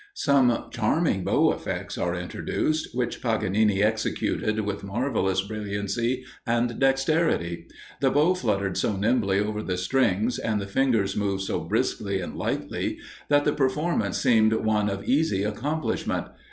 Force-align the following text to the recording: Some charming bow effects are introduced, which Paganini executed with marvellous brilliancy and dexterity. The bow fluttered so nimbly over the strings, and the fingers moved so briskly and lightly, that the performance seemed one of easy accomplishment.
Some 0.15 0.67
charming 0.71 1.23
bow 1.23 1.51
effects 1.51 1.95
are 1.95 2.15
introduced, 2.15 2.87
which 2.95 3.21
Paganini 3.21 3.83
executed 3.83 4.61
with 4.61 4.83
marvellous 4.83 5.41
brilliancy 5.43 6.25
and 6.43 6.79
dexterity. 6.79 7.67
The 7.99 8.09
bow 8.09 8.33
fluttered 8.33 8.77
so 8.77 8.95
nimbly 8.95 9.39
over 9.39 9.61
the 9.61 9.77
strings, 9.77 10.39
and 10.39 10.59
the 10.59 10.65
fingers 10.65 11.15
moved 11.15 11.43
so 11.43 11.59
briskly 11.59 12.19
and 12.19 12.35
lightly, 12.35 12.97
that 13.29 13.45
the 13.45 13.53
performance 13.53 14.17
seemed 14.17 14.53
one 14.53 14.89
of 14.89 15.07
easy 15.07 15.43
accomplishment. 15.43 16.29